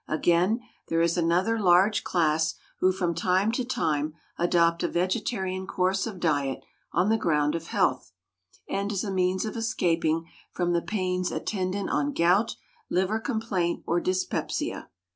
[0.07, 6.07] Again, there is another large class who from time to time adopt a vegetarian course
[6.07, 8.11] of diet on the ground of health,
[8.67, 12.55] and as a means of escaping from the pains attendant on gout,
[12.89, 14.89] liver complaint, or dyspepsia.